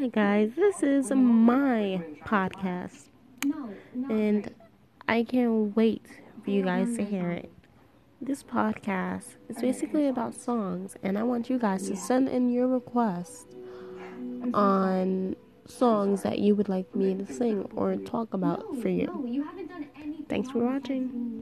Hi, 0.00 0.08
guys. 0.08 0.52
This 0.56 0.82
is 0.82 1.10
my 1.10 2.00
podcast, 2.24 3.10
and 4.08 4.50
I 5.06 5.24
can't 5.24 5.76
wait 5.76 6.06
for 6.42 6.48
you 6.48 6.62
guys 6.62 6.96
to 6.96 7.04
hear 7.04 7.30
it. 7.30 7.52
This 8.18 8.42
podcast 8.42 9.36
is 9.50 9.60
basically 9.60 10.08
about 10.08 10.34
songs, 10.34 10.96
and 11.02 11.18
I 11.18 11.22
want 11.22 11.50
you 11.50 11.58
guys 11.58 11.86
to 11.90 11.96
send 11.96 12.30
in 12.30 12.48
your 12.48 12.66
requests 12.66 13.44
on 14.54 15.36
songs 15.66 16.22
that 16.22 16.38
you 16.38 16.54
would 16.54 16.70
like 16.70 16.96
me 16.96 17.14
to 17.16 17.30
sing 17.30 17.68
or 17.76 17.96
talk 17.96 18.32
about 18.32 18.64
for 18.80 18.88
you. 18.88 19.38
Thanks 20.30 20.48
for 20.48 20.60
watching. 20.60 21.29